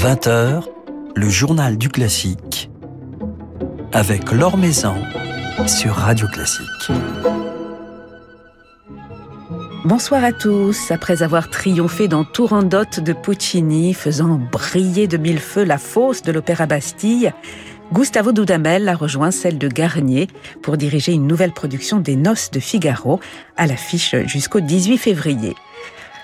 [0.00, 0.62] 20h,
[1.14, 2.70] le journal du classique
[3.92, 4.94] avec Laure Maison
[5.66, 6.90] sur Radio Classique.
[9.84, 10.90] Bonsoir à tous.
[10.90, 16.32] Après avoir triomphé dans Turandot de Puccini, faisant briller de mille feux la fosse de
[16.32, 17.34] l'Opéra Bastille,
[17.92, 20.28] Gustavo Dudamel a rejoint celle de Garnier
[20.62, 23.20] pour diriger une nouvelle production des Noces de Figaro
[23.58, 25.54] à l'affiche jusqu'au 18 février.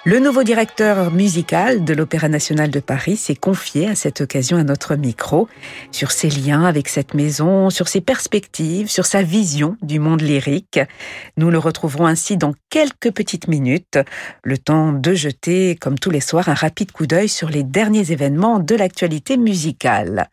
[0.08, 4.62] Le nouveau directeur musical de l'Opéra national de Paris s'est confié à cette occasion à
[4.62, 5.48] notre micro
[5.90, 10.78] sur ses liens avec cette maison, sur ses perspectives, sur sa vision du monde lyrique.
[11.36, 13.98] Nous le retrouverons ainsi dans quelques petites minutes,
[14.44, 18.12] le temps de jeter, comme tous les soirs, un rapide coup d'œil sur les derniers
[18.12, 20.28] événements de l'actualité musicale.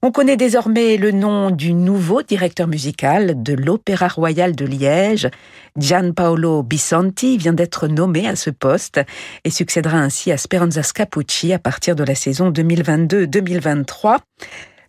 [0.00, 5.28] On connaît désormais le nom du nouveau directeur musical de l'Opéra Royal de Liège.
[5.76, 9.00] Gianpaolo Bisanti vient d'être nommé à ce poste
[9.42, 14.18] et succédera ainsi à Speranza Scapucci à partir de la saison 2022-2023.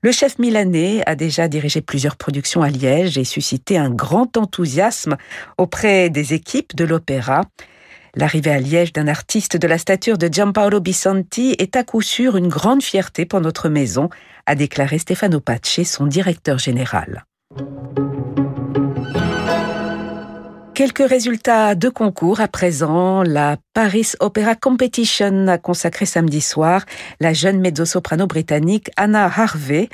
[0.03, 5.17] Le chef milanais a déjà dirigé plusieurs productions à Liège et suscité un grand enthousiasme
[5.58, 7.45] auprès des équipes de l'opéra.
[8.16, 12.38] L'arrivée à Liège d'un artiste de la stature de Gianpaolo Bisanti est à coup sûr
[12.38, 14.09] une grande fierté pour notre maison,
[14.45, 17.26] a déclaré Stefano Pace, son directeur général.
[20.80, 23.22] Quelques résultats de concours à présent.
[23.22, 26.86] La Paris Opera Competition a consacré samedi soir
[27.20, 29.90] la jeune mezzo-soprano britannique Anna Harvey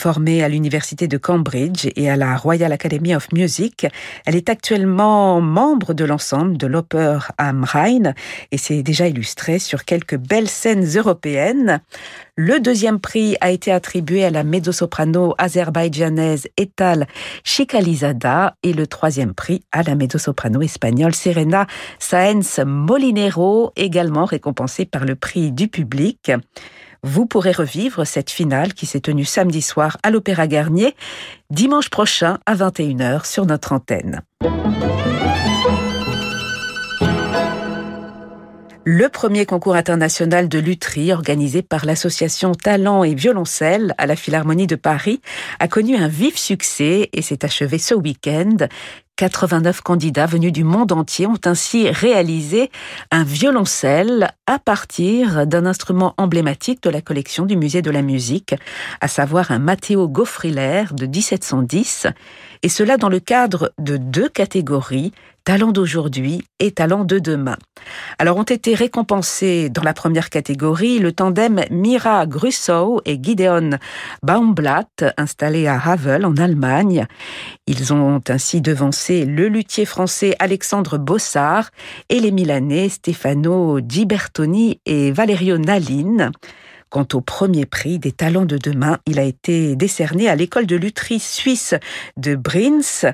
[0.00, 3.86] Formée à l'Université de Cambridge et à la Royal Academy of Music,
[4.24, 8.14] elle est actuellement membre de l'ensemble de l'Opera am Rhein
[8.50, 11.82] et s'est déjà illustrée sur quelques belles scènes européennes.
[12.34, 17.06] Le deuxième prix a été attribué à la mezzo-soprano azerbaïdjanaise Etal
[17.44, 21.66] Chikalizada et le troisième prix à la mezzo-soprano espagnole Serena
[21.98, 26.32] Sáenz Molinero, également récompensée par le prix du public.
[27.02, 30.94] Vous pourrez revivre cette finale qui s'est tenue samedi soir à l'Opéra Garnier,
[31.50, 34.22] dimanche prochain à 21h sur notre antenne.
[38.84, 44.66] Le premier concours international de lutherie organisé par l'association Talent et Violoncelle à la Philharmonie
[44.66, 45.20] de Paris
[45.58, 48.56] a connu un vif succès et s'est achevé ce week-end.
[49.20, 52.70] 89 candidats venus du monde entier ont ainsi réalisé
[53.10, 58.54] un violoncelle à partir d'un instrument emblématique de la collection du musée de la musique,
[59.02, 62.06] à savoir un Matteo Goffriller de 1710,
[62.62, 65.12] et cela dans le cadre de deux catégories,
[65.50, 67.56] talent d'aujourd'hui et talent de demain.
[68.20, 73.70] Alors ont été récompensés dans la première catégorie le tandem Mira Grussow et Gideon
[74.22, 77.08] Baumblatt, installés à Havel en Allemagne.
[77.66, 81.70] Ils ont ainsi devancé le luthier français Alexandre Bossard
[82.10, 86.30] et les Milanais Stefano Gibertoni et Valerio Nalin.
[86.90, 90.74] Quant au premier prix des talents de demain, il a été décerné à l'école de
[90.74, 91.74] lutherie suisse
[92.16, 93.12] de Brins.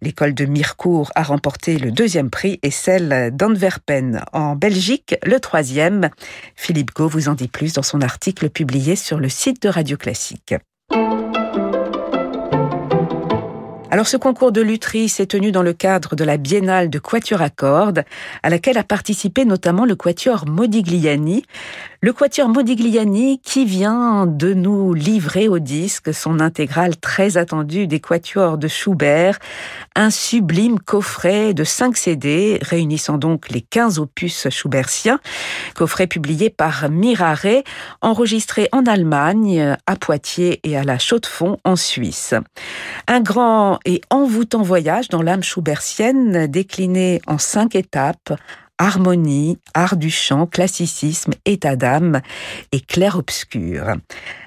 [0.00, 6.08] L'école de Mirecourt a remporté le deuxième prix et celle d'Antwerpen en Belgique le troisième.
[6.56, 9.98] Philippe Gau vous en dit plus dans son article publié sur le site de Radio
[9.98, 10.54] Classique.
[13.90, 17.40] Alors ce concours de lutherie s'est tenu dans le cadre de la biennale de Quatuor
[17.40, 18.04] à cordes,
[18.42, 21.42] à laquelle a participé notamment le Quatuor Modigliani.
[22.00, 27.98] Le Quatuor Modigliani qui vient de nous livrer au disque son intégrale très attendue des
[27.98, 29.40] Quatuors de Schubert,
[29.96, 35.18] un sublime coffret de 5 CD réunissant donc les 15 opus schubertiens,
[35.74, 37.64] coffret publié par Mirare,
[38.00, 42.32] enregistré en Allemagne, à Poitiers et à la Chaux-de-Fonds en Suisse.
[43.08, 48.32] Un grand et envoûtant voyage dans l'âme schubertienne décliné en cinq étapes
[48.78, 52.20] harmonie, art du chant, classicisme, état d'âme
[52.72, 53.96] et clair-obscur.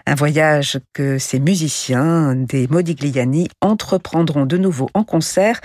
[0.06, 5.62] Un voyage que ces musiciens des Modigliani entreprendront de nouveau en concert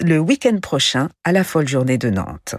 [0.00, 2.56] le week-end prochain à la folle journée de Nantes.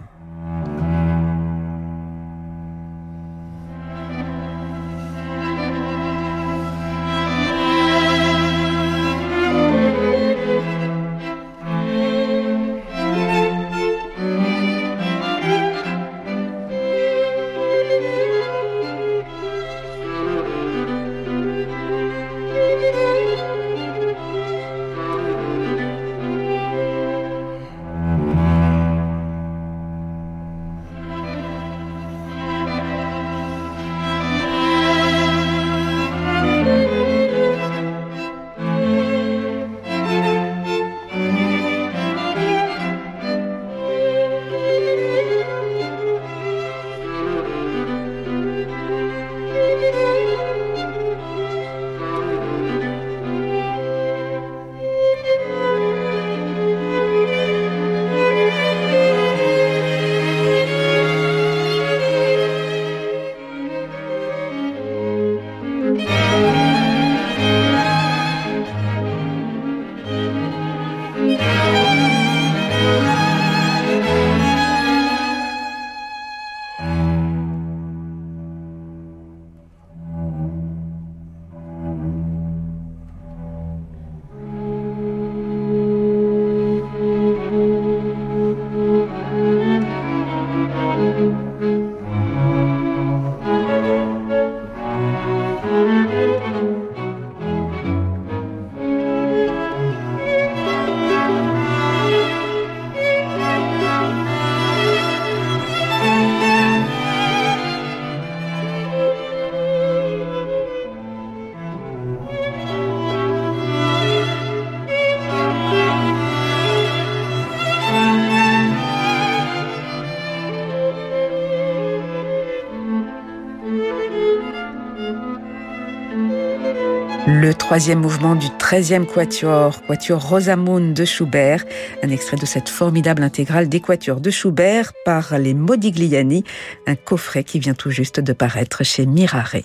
[127.78, 131.64] Troisième mouvement du 13e quatuor, quatuor Rosamund de Schubert,
[132.02, 136.44] un extrait de cette formidable intégrale des quatuors de Schubert par les Modigliani,
[136.88, 139.58] un coffret qui vient tout juste de paraître chez Mirare.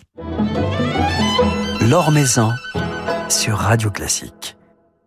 [1.89, 2.51] L'Or Maison
[3.31, 4.57] sur Radio Classique.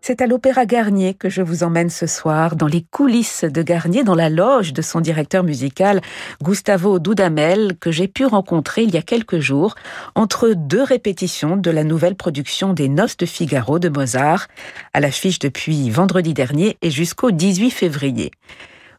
[0.08, 4.04] C'est à l'Opéra Garnier que je vous emmène ce soir, dans les coulisses de Garnier,
[4.04, 6.00] dans la loge de son directeur musical,
[6.40, 9.74] Gustavo Dudamel, que j'ai pu rencontrer il y a quelques jours,
[10.14, 14.46] entre deux répétitions de la nouvelle production des Noces de Figaro de Mozart,
[14.94, 18.30] à l'affiche depuis vendredi dernier et jusqu'au 18 février.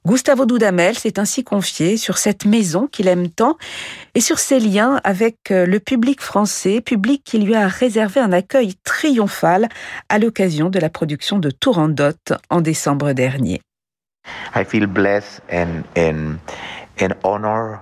[0.07, 3.57] Gustavo Dudamel s'est ainsi confié sur cette maison qu'il aime tant
[4.15, 8.31] et sur ses liens avec euh, le public français, public qui lui a réservé un
[8.31, 9.68] accueil triomphal
[10.07, 12.13] à l'occasion de la production de Tourandot
[12.50, 13.59] en décembre dernier.
[14.56, 16.38] I feel blessed and, and,
[17.01, 17.80] and honor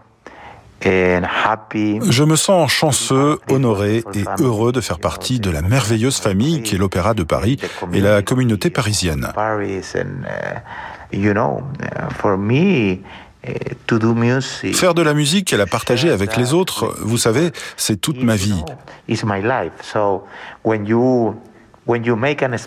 [0.83, 6.75] je me sens chanceux, honoré et heureux de faire partie de la merveilleuse famille qui
[6.75, 7.57] est l'Opéra de Paris
[7.93, 9.31] et la communauté parisienne.
[14.73, 18.35] Faire de la musique et la partager avec les autres, vous savez, c'est toute ma
[18.35, 18.63] vie.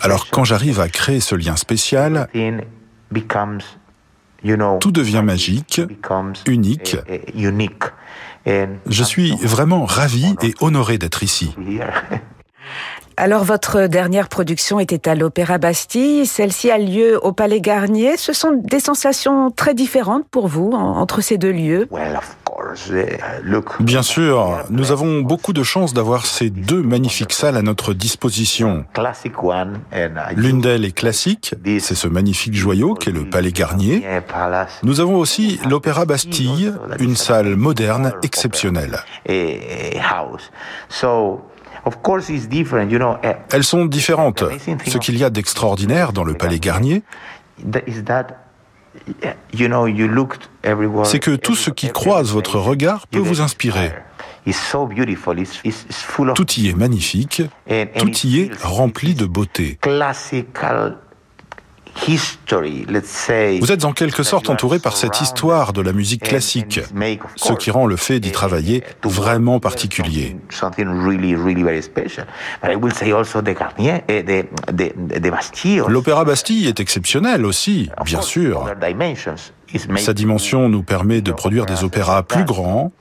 [0.01, 2.27] Alors quand j'arrive à créer ce lien spécial,
[4.79, 5.81] tout devient magique,
[6.47, 6.95] unique.
[8.45, 11.53] Je suis vraiment ravi et honoré d'être ici.
[13.21, 18.15] Alors votre dernière production était à l'Opéra Bastille, celle-ci a lieu au Palais Garnier.
[18.15, 21.89] Ce sont des sensations très différentes pour vous entre ces deux lieux
[23.81, 28.85] Bien sûr, nous avons beaucoup de chance d'avoir ces deux magnifiques salles à notre disposition.
[30.35, 34.01] L'une d'elles est classique, c'est ce magnifique joyau qu'est le Palais Garnier.
[34.83, 38.99] Nous avons aussi l'Opéra Bastille, une salle moderne exceptionnelle.
[43.51, 44.43] Elles sont différentes.
[44.85, 47.03] Ce qu'il y a d'extraordinaire dans le Palais Garnier,
[51.03, 53.93] c'est que tout ce qui croise votre regard peut vous inspirer.
[56.35, 57.43] Tout y est magnifique,
[57.97, 59.77] tout y est rempli de beauté.
[63.59, 66.79] Vous êtes en quelque sorte entouré par cette histoire de la musique classique,
[67.35, 70.37] ce qui rend le fait d'y travailler vraiment particulier.
[75.87, 78.65] L'opéra Bastille est exceptionnel aussi, bien sûr.
[79.97, 82.91] Sa dimension nous permet de produire des opéras plus grands.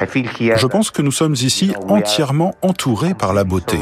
[0.00, 3.78] Je pense que nous sommes ici entièrement entourés par la beauté.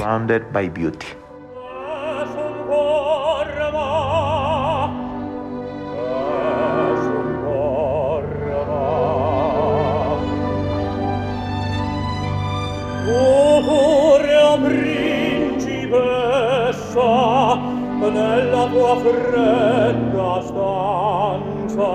[19.00, 21.92] fredda stanza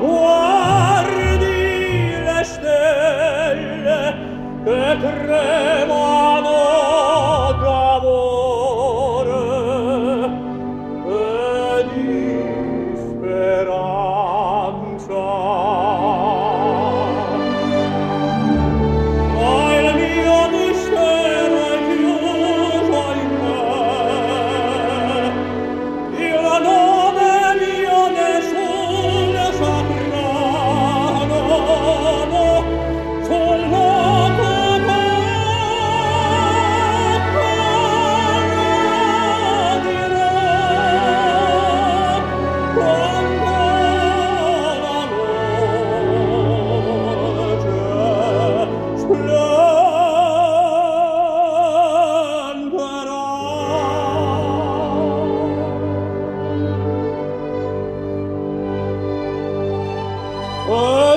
[0.00, 1.46] guardi
[2.24, 3.98] le stelle
[4.64, 6.33] che tremano.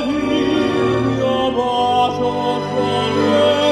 [0.08, 2.34] Via bacio
[2.72, 3.67] solem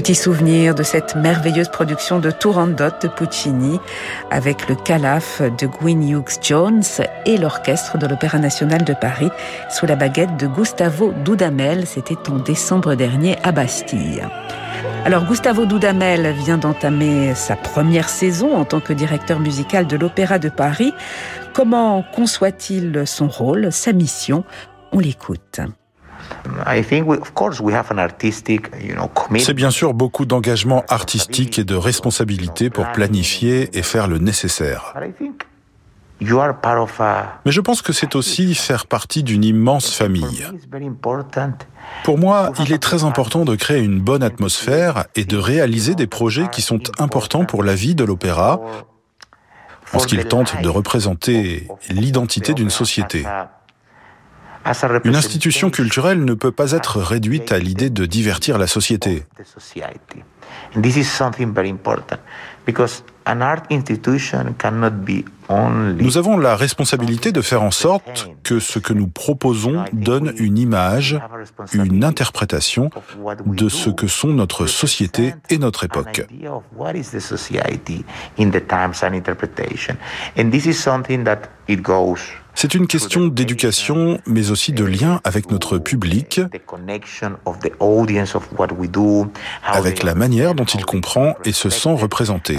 [0.00, 3.78] Petit souvenir de cette merveilleuse production de Turandot de Puccini
[4.30, 6.82] avec le calaf de Gwyn Hughes Jones
[7.26, 9.28] et l'orchestre de l'Opéra national de Paris
[9.68, 11.86] sous la baguette de Gustavo Dudamel.
[11.86, 14.26] C'était en décembre dernier à Bastille.
[15.04, 20.38] Alors Gustavo Dudamel vient d'entamer sa première saison en tant que directeur musical de l'Opéra
[20.38, 20.94] de Paris.
[21.52, 24.44] Comment conçoit-il son rôle, sa mission?
[24.92, 25.60] On l'écoute.
[29.38, 34.94] C'est bien sûr beaucoup d'engagement artistique et de responsabilité pour planifier et faire le nécessaire.
[36.22, 40.46] Mais je pense que c'est aussi faire partie d'une immense famille.
[42.04, 46.06] Pour moi, il est très important de créer une bonne atmosphère et de réaliser des
[46.06, 48.60] projets qui sont importants pour la vie de l'opéra,
[49.92, 53.24] en ce qu'il tente de représenter l'identité d'une société.
[55.04, 59.24] Une institution culturelle ne peut pas être réduite à l'idée de divertir la société.
[65.98, 70.58] Nous avons la responsabilité de faire en sorte que ce que nous proposons donne une
[70.58, 71.18] image,
[71.72, 72.90] une interprétation
[73.46, 76.26] de ce que sont notre société et notre époque.
[82.54, 86.40] C'est une question d'éducation, mais aussi de lien avec notre public,
[89.64, 92.58] avec la manière dont il comprend et se sent représenté.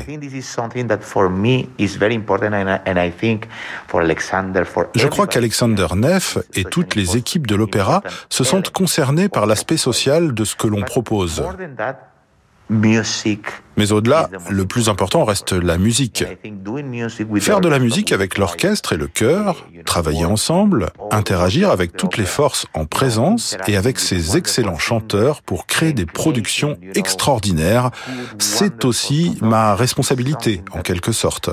[4.96, 9.78] Je crois qu'Alexander Neff et toutes les équipes de l'opéra se sentent concernés par l'aspect
[9.78, 11.44] social de ce que l'on propose.
[13.78, 16.24] Mais au-delà, le plus important reste la musique.
[17.40, 22.26] Faire de la musique avec l'orchestre et le chœur, travailler ensemble, interagir avec toutes les
[22.26, 27.92] forces en présence et avec ces excellents chanteurs pour créer des productions extraordinaires,
[28.40, 31.50] c'est aussi ma responsabilité en quelque sorte.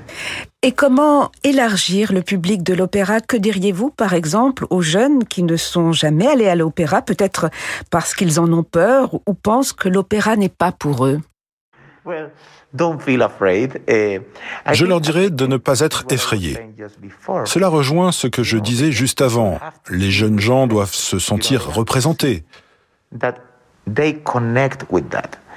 [0.62, 3.20] Et comment élargir le public de l'opéra?
[3.20, 7.50] Que diriez-vous, par exemple, aux jeunes qui ne sont jamais allés à l'opéra, peut-être
[7.90, 11.20] parce qu'ils en ont peur ou pensent que l'opéra n'est pas pour eux?
[13.88, 14.20] Eh,
[14.72, 16.58] je leur dirais de ne pas être effrayés.
[17.44, 19.58] Cela rejoint ce que je disais juste avant.
[19.88, 22.44] Les jeunes gens doivent se sentir représentés.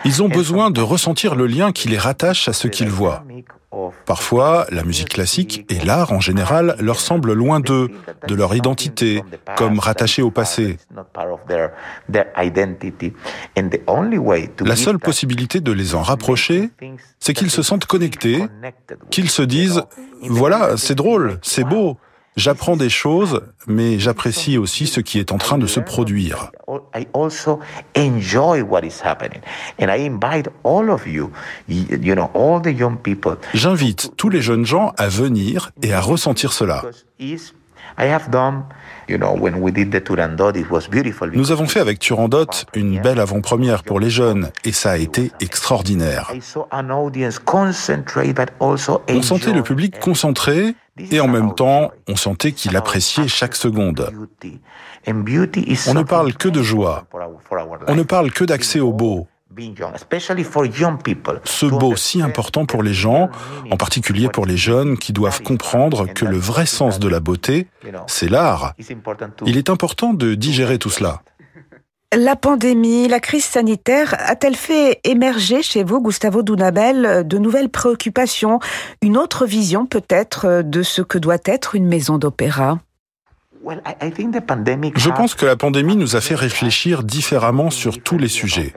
[0.05, 3.24] Ils ont besoin de ressentir le lien qui les rattache à ce qu'ils voient.
[4.05, 7.89] Parfois, la musique classique et l'art en général leur semblent loin d'eux,
[8.27, 9.24] de leur identité,
[9.57, 10.77] comme rattachés au passé.
[14.60, 16.69] La seule possibilité de les en rapprocher,
[17.19, 18.45] c'est qu'ils se sentent connectés,
[19.10, 19.79] qu'ils se disent⁇
[20.29, 21.98] Voilà, c'est drôle, c'est beau,
[22.36, 26.52] J'apprends des choses, mais j'apprécie aussi ce qui est en train de se produire.
[33.54, 36.84] J'invite tous les jeunes gens à venir et à ressentir cela.
[41.34, 45.32] Nous avons fait avec Turandot une belle avant-première pour les jeunes et ça a été
[45.40, 46.32] extraordinaire.
[48.62, 54.12] On sentait le public concentré et en même temps, on sentait qu'il appréciait chaque seconde.
[55.08, 57.06] On ne parle que de joie.
[57.88, 59.28] On ne parle que d'accès au beau.
[61.46, 63.30] Ce beau si important pour les gens,
[63.70, 67.68] en particulier pour les jeunes qui doivent comprendre que le vrai sens de la beauté,
[68.08, 68.74] c'est l'art.
[69.46, 71.22] Il est important de digérer tout cela.
[72.15, 78.60] La pandémie, la crise sanitaire a-t-elle fait émerger chez vous, Gustavo Dunabel, de nouvelles préoccupations,
[79.01, 82.79] une autre vision peut-être de ce que doit être une maison d'opéra?
[83.65, 88.74] Je pense que la pandémie nous a fait réfléchir différemment sur tous les sujets.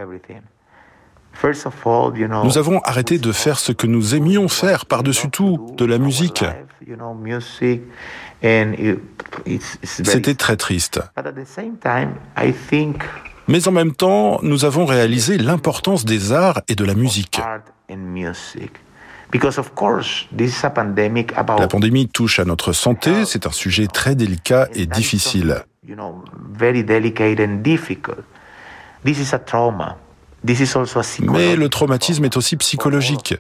[2.44, 6.44] Nous avons arrêté de faire ce que nous aimions faire par-dessus tout, de la musique.
[9.82, 11.00] C'était très triste.
[13.48, 17.40] Mais en même temps, nous avons réalisé l'importance des arts et de la musique.
[21.58, 25.64] La pandémie touche à notre santé, c'est un sujet très délicat et difficile.
[31.32, 33.34] Mais le traumatisme est aussi psychologique.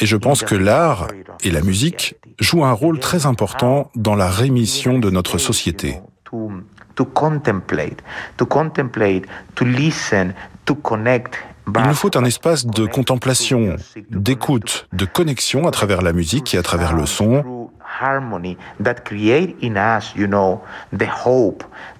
[0.00, 1.08] Et je pense que l'art
[1.42, 6.00] et la musique jouent un rôle très important dans la rémission de notre société.
[11.66, 13.76] Il nous faut un espace de contemplation,
[14.10, 17.68] d'écoute, de connexion à travers la musique et à travers le son.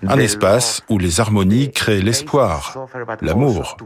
[0.09, 2.89] Un espace où les harmonies créent l'espoir,
[3.21, 3.77] l'amour.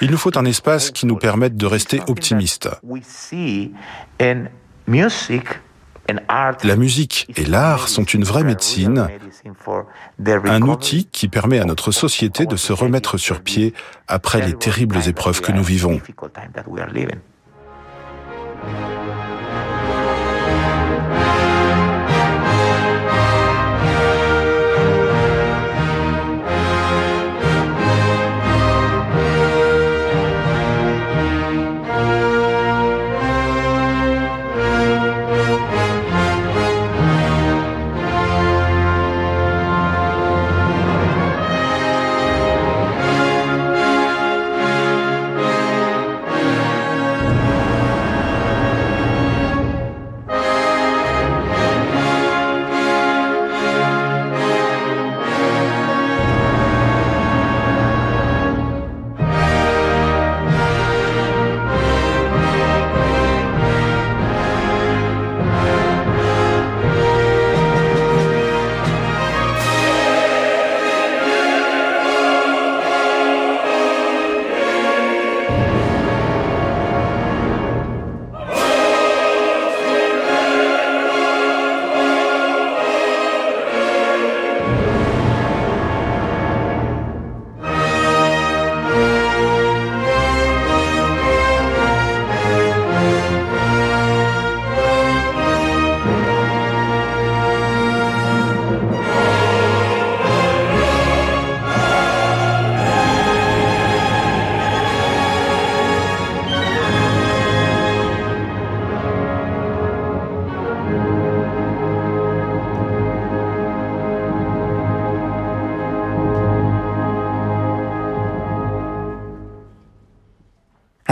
[0.00, 2.68] Il nous faut un espace qui nous permette de rester optimistes.
[6.64, 9.08] La musique et l'art sont une vraie médecine,
[10.26, 13.74] un outil qui permet à notre société de se remettre sur pied
[14.08, 16.00] après les terribles épreuves que nous vivons.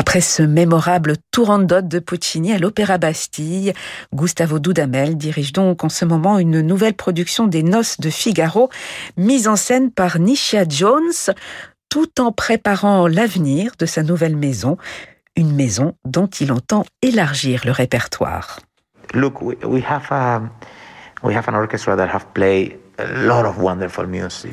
[0.09, 3.75] Après ce mémorable Tourandot de Puccini à l'Opéra Bastille,
[4.15, 8.71] Gustavo Dudamel dirige donc en ce moment une nouvelle production des Noces de Figaro,
[9.19, 11.13] mise en scène par Nisha Jones,
[11.91, 14.79] tout en préparant l'avenir de sa nouvelle maison,
[15.37, 18.61] une maison dont il entend élargir le répertoire.
[19.13, 20.41] Look, we, have a,
[21.23, 22.79] we have an orchestra that have played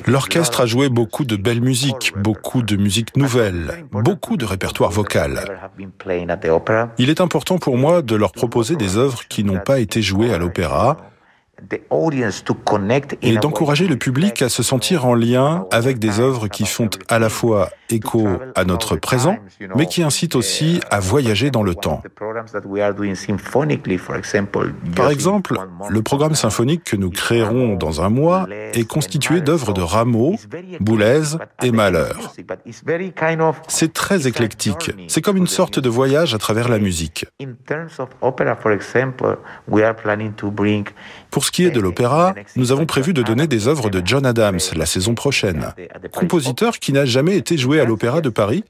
[0.06, 5.60] L'orchestre a joué beaucoup de belles musiques, beaucoup de musique nouvelle, beaucoup de répertoire vocal.
[6.98, 10.34] Il est important pour moi de leur proposer des œuvres qui n'ont pas été jouées
[10.34, 10.98] à l'opéra,
[13.22, 17.20] et d'encourager le public à se sentir en lien avec des œuvres qui font à
[17.20, 19.38] la fois écho à notre présent,
[19.76, 22.02] mais qui incitent aussi à voyager dans le temps.
[24.96, 25.58] Par exemple,
[25.90, 30.36] le programme symphonique que nous créerons dans un mois est constitué d'œuvres de Rameau,
[30.80, 32.14] Boulez et Mahler.
[33.68, 34.92] C'est très éclectique.
[35.08, 37.26] C'est comme une sorte de voyage à travers la musique.
[41.32, 44.26] Pour ce qui est de l'opéra, nous avons prévu de donner des œuvres de John
[44.26, 45.74] Adams la saison prochaine,
[46.12, 48.64] compositeur qui n'a jamais été joué à l'Opéra de Paris,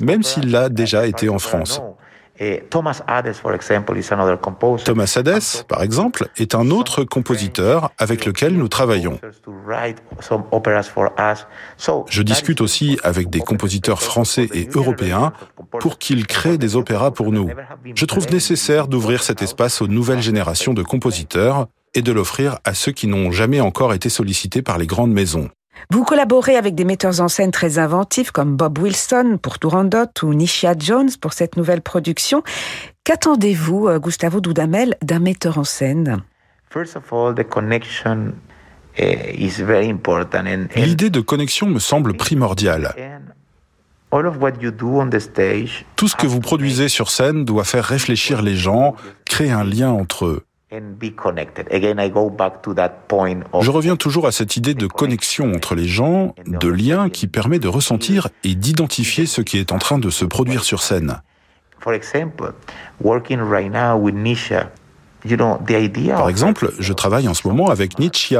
[0.00, 1.80] même s'il l'a déjà été en France.
[4.84, 9.18] Thomas Hades, par exemple, est un autre compositeur avec lequel nous travaillons.
[12.08, 15.32] Je discute aussi avec des compositeurs français et européens
[15.80, 17.48] pour qu'ils créent des opéras pour nous.
[17.94, 22.74] Je trouve nécessaire d'ouvrir cet espace aux nouvelles générations de compositeurs et de l'offrir à
[22.74, 25.48] ceux qui n'ont jamais encore été sollicités par les grandes maisons.
[25.90, 30.34] Vous collaborez avec des metteurs en scène très inventifs comme Bob Wilson pour Turandot ou
[30.34, 32.42] Nisha Jones pour cette nouvelle production.
[33.04, 36.22] Qu'attendez-vous, euh, Gustavo Dudamel, d'un metteur en scène?
[40.76, 42.94] L'idée de connexion me semble primordiale.
[45.96, 49.90] Tout ce que vous produisez sur scène doit faire réfléchir les gens, créer un lien
[49.90, 50.45] entre eux.
[53.60, 57.60] Je reviens toujours à cette idée de connexion entre les gens, de lien qui permet
[57.60, 61.22] de ressentir et d'identifier ce qui est en train de se produire sur scène.
[66.16, 68.36] Par exemple, je travaille en ce moment avec Nietzsche.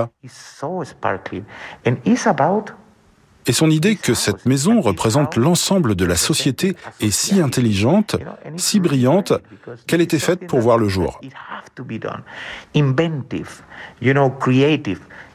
[3.46, 8.16] Et son idée que cette maison représente l'ensemble de la société est si intelligente,
[8.56, 9.32] si brillante,
[9.86, 11.20] qu'elle était faite pour voir le jour.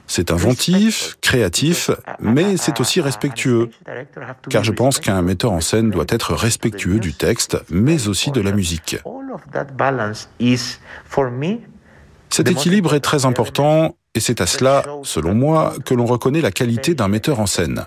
[0.07, 3.69] C'est inventif, créatif, mais c'est aussi respectueux.
[4.49, 8.41] Car je pense qu'un metteur en scène doit être respectueux du texte, mais aussi de
[8.41, 8.97] la musique.
[12.29, 16.51] Cet équilibre est très important et c'est à cela, selon moi, que l'on reconnaît la
[16.51, 17.85] qualité d'un metteur en scène.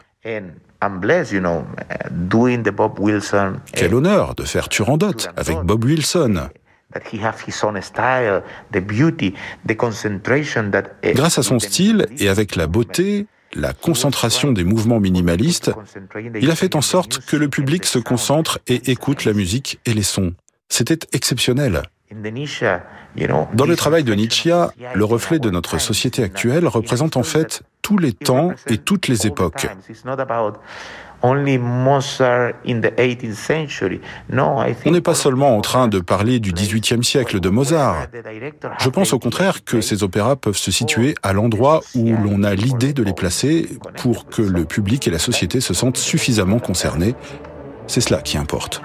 [3.72, 6.48] Quel honneur de faire Turandot avec Bob Wilson.
[11.02, 15.72] Grâce à son style et avec la beauté, la concentration des mouvements minimalistes,
[16.40, 19.94] il a fait en sorte que le public se concentre et écoute la musique et
[19.94, 20.34] les sons.
[20.68, 21.82] C'était exceptionnel.
[23.54, 24.52] Dans le travail de Nietzsche,
[24.94, 29.26] le reflet de notre société actuelle représente en fait tous les temps et toutes les
[29.26, 29.66] époques.
[31.22, 31.34] On
[34.90, 38.08] n'est pas seulement en train de parler du XVIIIe siècle de Mozart.
[38.78, 42.54] Je pense au contraire que ces opéras peuvent se situer à l'endroit où l'on a
[42.54, 47.14] l'idée de les placer pour que le public et la société se sentent suffisamment concernés.
[47.86, 48.82] C'est cela qui importe.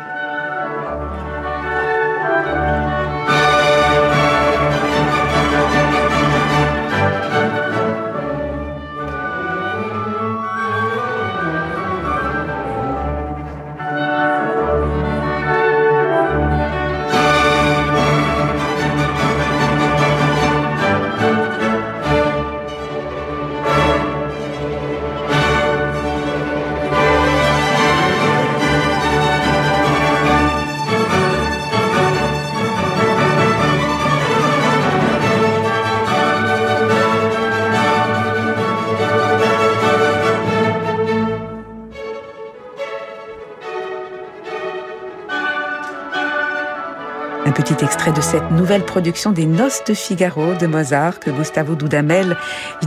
[47.84, 52.36] Extrait de cette nouvelle production des Noces de Figaro de Mozart que Gustavo Dudamel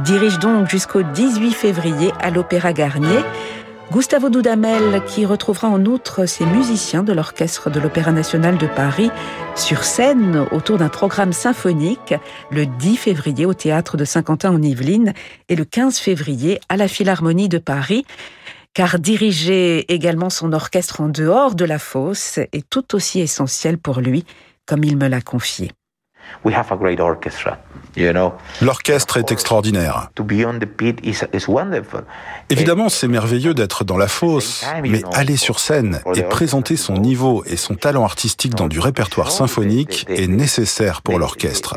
[0.05, 3.21] dirige donc jusqu'au 18 février à l'Opéra Garnier.
[3.91, 9.11] Gustavo Dudamel qui retrouvera en outre ses musiciens de l'Orchestre de l'Opéra national de Paris
[9.55, 12.15] sur scène autour d'un programme symphonique
[12.51, 15.15] le 10 février au Théâtre de Saint-Quentin en Yvelines
[15.49, 18.05] et le 15 février à la Philharmonie de Paris
[18.75, 24.01] car diriger également son orchestre en dehors de la fosse est tout aussi essentiel pour
[24.01, 24.25] lui
[24.67, 25.73] comme il me l'a confié.
[28.61, 30.11] L'orchestre est extraordinaire.
[32.51, 37.45] Évidemment, c'est merveilleux d'être dans la fosse, mais aller sur scène et présenter son niveau
[37.47, 41.75] et son talent artistique dans du répertoire symphonique est nécessaire pour l'orchestre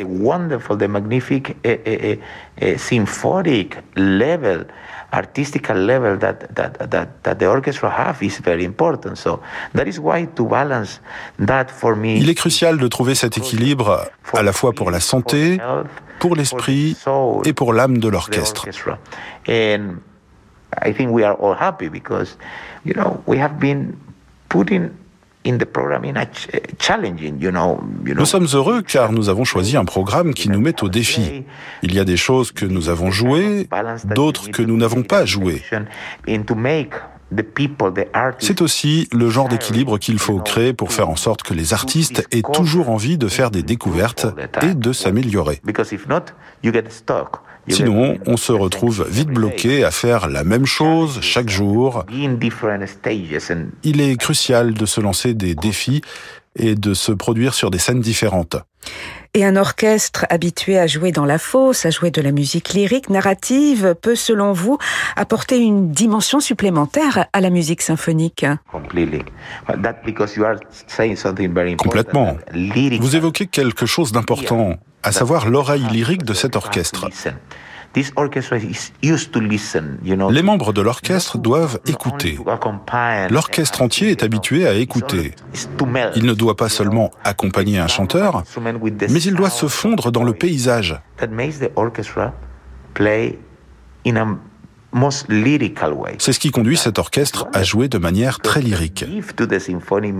[5.15, 9.17] artistical level that, that, that, that the orchestra have is very important.
[9.17, 9.41] So
[9.73, 10.99] that is why to balance
[11.39, 12.17] that for me.
[12.17, 15.57] Il est crucial de trouver cet équilibre à la fois pour la santé,
[16.19, 16.97] pour l'esprit
[17.45, 18.67] et pour l'âme de l'orchestre.
[19.47, 19.99] And
[20.83, 22.37] I think we are all happy because,
[22.85, 23.95] you know, we have been
[24.49, 24.89] putting
[28.15, 31.45] nous sommes heureux car nous avons choisi un programme qui nous met au défi.
[31.83, 33.67] Il y a des choses que nous avons jouées,
[34.15, 35.61] d'autres que nous n'avons pas jouées.
[38.39, 42.27] C'est aussi le genre d'équilibre qu'il faut créer pour faire en sorte que les artistes
[42.31, 44.27] aient toujours envie de faire des découvertes
[44.61, 45.61] et de s'améliorer.
[47.67, 52.05] Sinon, on se retrouve vite bloqué à faire la même chose chaque jour.
[53.83, 56.01] Il est crucial de se lancer des défis
[56.55, 58.55] et de se produire sur des scènes différentes.
[59.37, 63.09] Et un orchestre habitué à jouer dans la fosse, à jouer de la musique lyrique,
[63.09, 64.77] narrative, peut, selon vous,
[65.17, 68.45] apporter une dimension supplémentaire à la musique symphonique
[71.75, 72.37] Complètement.
[73.01, 77.09] Vous évoquez quelque chose d'important à savoir l'oreille lyrique de cet orchestre.
[80.29, 82.37] Les membres de l'orchestre doivent écouter.
[83.29, 85.33] L'orchestre entier est habitué à écouter.
[86.15, 88.43] Il ne doit pas seulement accompagner un chanteur,
[89.09, 90.99] mais il doit se fondre dans le paysage.
[96.19, 99.05] C'est ce qui conduit cet orchestre à jouer de manière très lyrique.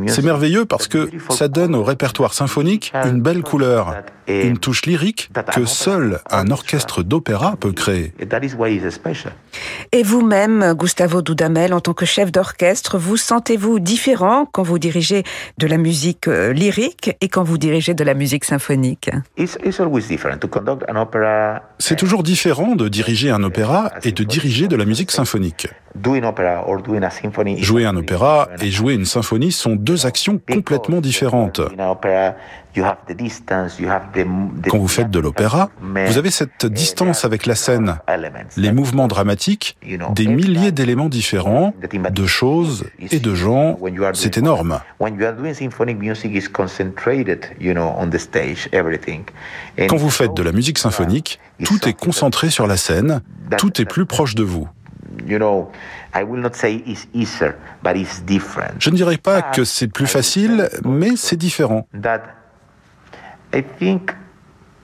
[0.08, 3.96] C'est merveilleux parce que ça donne au répertoire symphonique une belle couleur,
[4.28, 8.14] une touche lyrique que seul un orchestre d'opéra peut créer.
[9.92, 15.24] Et vous-même, Gustavo Dudamel, en tant que chef d'orchestre, vous sentez-vous différent quand vous dirigez
[15.58, 19.10] de la musique euh, lyrique et quand vous dirigez de la musique symphonique?
[21.80, 25.68] C'est toujours différent de diriger un opéra et de diriger de la musique symphonique.
[27.64, 31.62] Jouer un opéra et jouer une symphonie sont deux actions complètement différentes.
[34.68, 38.00] Quand vous faites de l'opéra, vous avez cette distance avec la scène,
[38.58, 39.78] les mouvements dramatiques,
[40.14, 41.74] des milliers d'éléments différents,
[42.12, 43.78] de choses et de gens,
[44.14, 44.80] c'est énorme.
[49.88, 53.22] Quand vous faites de la musique symphonique, tout est concentré sur la scène,
[53.58, 54.68] tout est plus proche de vous.
[58.80, 61.88] Je ne dirais pas que c'est plus facile, mais c'est différent.
[63.56, 64.12] I think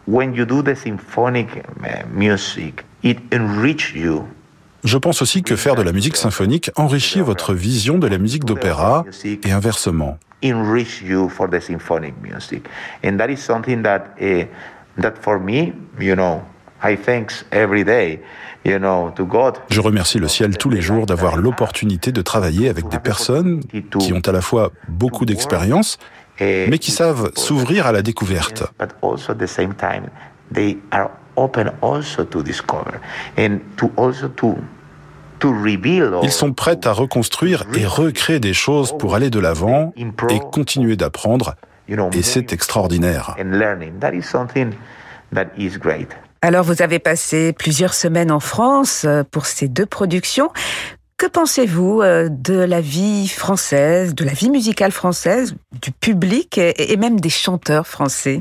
[0.08, 1.48] when you do the symphonic
[2.14, 4.24] music, it enriches you.
[4.84, 8.46] Je pense aussi que faire de la musique symphonique enrichit votre vision de la musique
[8.46, 9.06] d'opéra
[9.44, 10.18] et inversement.
[10.44, 12.64] Enrich you for the symphonic music,
[13.04, 14.16] and that is something that
[14.98, 16.42] that for me, you know,
[16.82, 18.22] I thanks every day.
[18.64, 19.56] You know, to God.
[19.70, 23.62] Je remercie le ciel tous les jours d'avoir l'opportunité de travailler avec des personnes
[24.00, 25.98] qui ont à la fois beaucoup d'expérience,
[26.42, 28.64] mais qui savent s'ouvrir à la découverte.
[28.80, 30.10] But also at the same time,
[30.54, 33.00] they are open also to discover
[33.38, 34.58] and to also to
[35.40, 39.94] to reveal Ils sont prêts à reconstruire et recréer des choses pour aller de l'avant
[39.98, 41.56] et continuer d'apprendre.
[42.14, 43.36] Et c'est extraordinaire.
[43.40, 44.00] and learning.
[44.00, 44.72] That is something
[45.34, 46.10] that is great.
[46.42, 50.52] Alors vous avez passé plusieurs semaines en France euh, pour ces deux productions.
[51.22, 56.98] Que pensez-vous euh, de la vie française, de la vie musicale française, du public et
[56.98, 58.40] même des chanteurs français?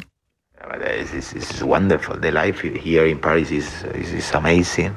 [0.98, 2.18] It's, it's, it's wonderful.
[2.18, 4.92] The life here in Paris is is, is amazing.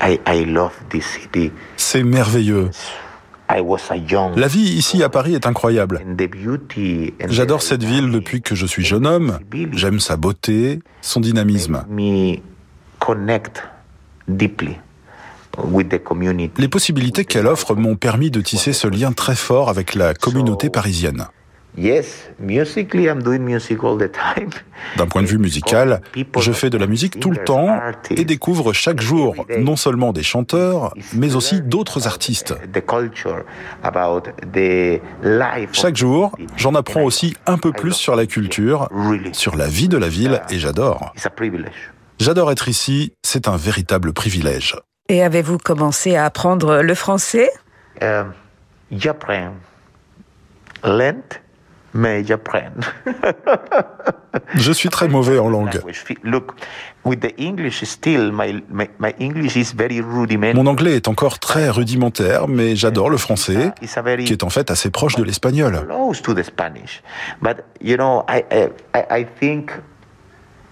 [0.00, 1.50] I I love this city.
[1.76, 2.70] C'est merveilleux.
[3.50, 4.36] I was a young.
[4.36, 6.00] La vie ici à Paris est incroyable.
[7.28, 9.40] J'adore cette ville depuis que je suis jeune homme.
[9.72, 11.84] J'aime sa beauté, son dynamisme.
[16.58, 20.70] Les possibilités qu'elle offre m'ont permis de tisser ce lien très fort avec la communauté
[20.70, 21.26] parisienne.
[24.96, 26.00] D'un point de vue musical,
[26.40, 27.78] je fais de la musique tout le temps
[28.10, 32.54] et découvre chaque jour non seulement des chanteurs, mais aussi d'autres artistes.
[35.72, 38.88] Chaque jour, j'en apprends aussi un peu plus sur la culture,
[39.32, 41.12] sur la vie de la ville, et j'adore.
[41.14, 41.92] It's a privilege.
[42.18, 44.74] J'adore être ici, c'est un véritable privilège.
[45.10, 47.48] Et avez-vous commencé à apprendre le français?
[48.02, 48.32] Um,
[48.92, 49.54] j'apprends
[50.84, 51.40] lent,
[51.94, 52.74] mais j'apprends.
[54.54, 55.74] Je suis très mauvais en langue.
[55.74, 56.04] Language.
[56.22, 56.52] Look,
[57.06, 60.62] with the English still, my, my, my English is very rudimentary.
[60.62, 63.72] Mon anglais est encore très rudimentaire, mais j'adore le français,
[64.26, 65.86] qui est en fait assez proche de l'espagnol.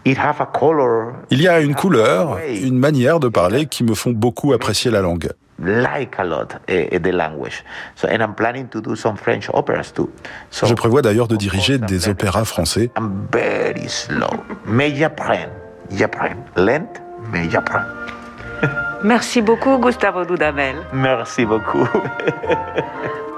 [0.07, 3.95] Il y a une it have a couleur, way, une manière de parler qui me
[3.95, 5.31] font beaucoup apprécier la langue.
[5.59, 7.64] Like a lot the language.
[7.97, 10.11] So, and I'm planning to do some French operas too.
[10.51, 12.90] So, Je prévois d'ailleurs de diriger des opéras français.
[12.97, 14.31] I'm very slow.
[14.66, 15.51] Mais j'apprends.
[15.90, 16.37] J'apprends.
[16.57, 16.92] Lent,
[17.33, 17.85] mais j'apprends.
[19.03, 20.77] Merci beaucoup Gustavo Dudamel.
[20.92, 21.88] Merci beaucoup.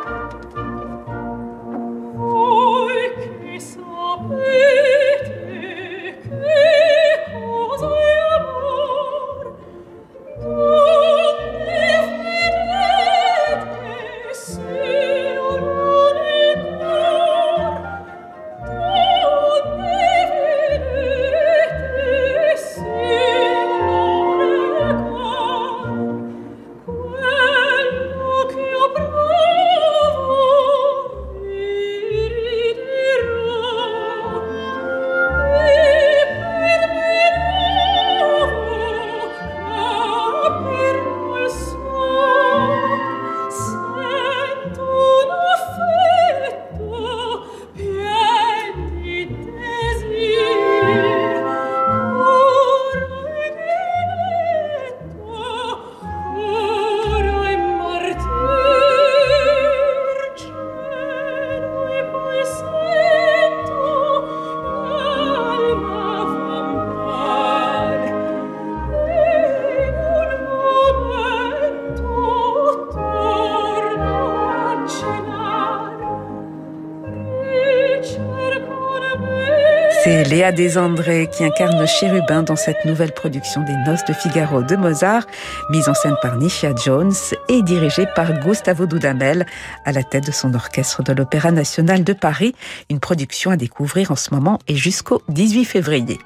[80.49, 85.27] Léa Desandré qui incarne Chérubin dans cette nouvelle production des Noces de Figaro de Mozart,
[85.69, 87.13] mise en scène par Nisha Jones
[87.51, 89.45] et dirigée par Gustavo Dudamel
[89.85, 92.55] à la tête de son orchestre de l'Opéra national de Paris,
[92.89, 96.19] une production à découvrir en ce moment et jusqu'au 18 février.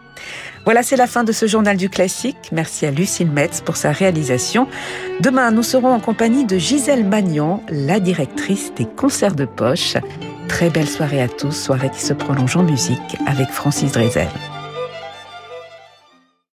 [0.64, 2.50] Voilà, c'est la fin de ce journal du classique.
[2.52, 4.68] Merci à Lucille Metz pour sa réalisation.
[5.20, 9.96] Demain, nous serons en compagnie de Gisèle Magnan, la directrice des concerts de poche.
[10.62, 14.29] Très belle soirée à tous, soirée qui se prolonge en musique avec Francis Drezel.